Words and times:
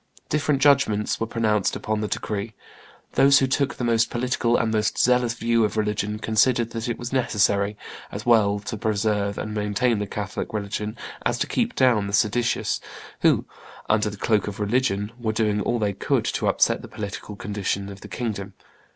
Different 0.29 0.63
judgments 0.63 1.19
were 1.19 1.27
pronounced 1.27 1.75
upon 1.75 2.01
the 2.01 2.07
decree: 2.07 2.55
those 3.13 3.37
who 3.37 3.45
took 3.45 3.75
the 3.75 3.83
most 3.83 4.09
political 4.09 4.57
and 4.57 4.71
most 4.71 4.97
zealous 4.97 5.35
view 5.35 5.63
of 5.63 5.77
religion 5.77 6.17
considered 6.17 6.71
that 6.71 6.89
it 6.89 6.97
was 6.97 7.13
necessary, 7.13 7.77
as 8.11 8.25
well 8.25 8.57
to 8.61 8.77
preserve 8.77 9.37
and 9.37 9.53
maintain 9.53 9.99
the 9.99 10.07
Catholic 10.07 10.53
religion 10.53 10.97
as 11.23 11.37
to 11.37 11.45
keep 11.45 11.75
down 11.75 12.07
the 12.07 12.13
seditious, 12.13 12.81
who, 13.19 13.45
under 13.91 14.09
the 14.09 14.17
cloak 14.17 14.47
of 14.47 14.59
religion, 14.59 15.11
were 15.19 15.33
doing 15.33 15.61
all 15.61 15.77
they 15.77 15.93
could 15.93 16.25
to 16.25 16.47
upset 16.47 16.81
the 16.81 16.87
political 16.87 17.35
condition 17.35 17.87
of 17.87 18.01
the 18.01 18.07
kingdom. 18.07 18.55